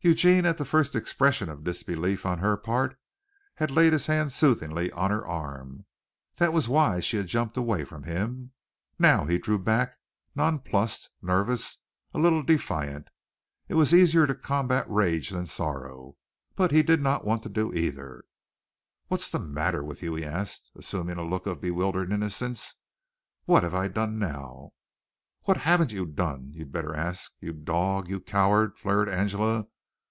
Eugene 0.00 0.46
at 0.46 0.58
the 0.58 0.64
first 0.64 0.94
expression 0.94 1.48
of 1.48 1.64
disbelief 1.64 2.24
on 2.24 2.38
her 2.38 2.56
part 2.56 2.96
had 3.56 3.68
laid 3.68 3.92
his 3.92 4.06
hand 4.06 4.30
soothingly 4.30 4.92
on 4.92 5.10
her 5.10 5.26
arm. 5.26 5.84
That 6.36 6.52
was 6.52 6.68
why 6.68 7.00
she 7.00 7.16
had 7.16 7.26
jumped 7.26 7.56
away 7.56 7.84
from 7.84 8.04
him. 8.04 8.52
Now 8.96 9.24
he 9.24 9.38
drew 9.38 9.58
back, 9.58 9.96
nonplussed, 10.36 11.10
nervous, 11.20 11.78
a 12.14 12.18
little 12.20 12.44
defiant. 12.44 13.08
It 13.66 13.74
was 13.74 13.92
easier 13.92 14.24
to 14.28 14.36
combat 14.36 14.88
rage 14.88 15.30
than 15.30 15.46
sorrow; 15.46 16.16
but 16.54 16.70
he 16.70 16.84
did 16.84 17.02
not 17.02 17.24
want 17.24 17.42
to 17.42 17.48
do 17.48 17.74
either. 17.74 18.22
"What's 19.08 19.28
the 19.28 19.40
matter 19.40 19.82
with 19.82 20.00
you?" 20.00 20.14
he 20.14 20.24
asked, 20.24 20.70
assuming 20.76 21.16
a 21.18 21.26
look 21.26 21.44
of 21.48 21.60
bewildered 21.60 22.12
innocence. 22.12 22.76
"What 23.46 23.64
have 23.64 23.74
I 23.74 23.88
done 23.88 24.16
now?" 24.16 24.74
"What 25.42 25.56
haven't 25.56 25.90
you 25.90 26.06
done, 26.06 26.52
you'd 26.54 26.70
better 26.70 26.94
ask. 26.94 27.32
You 27.40 27.52
dog! 27.52 28.08
You 28.08 28.20
coward!" 28.20 28.78
flared 28.78 29.08
Angela. 29.08 29.66